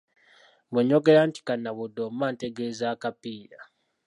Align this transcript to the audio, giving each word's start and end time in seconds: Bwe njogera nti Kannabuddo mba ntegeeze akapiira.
Bwe 0.71 0.81
njogera 0.85 1.21
nti 1.29 1.39
Kannabuddo 1.47 2.03
mba 2.13 2.27
ntegeeze 2.33 2.85
akapiira. 2.93 3.59